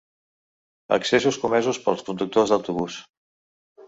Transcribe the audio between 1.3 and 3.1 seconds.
comesos pels conductors d'autobús.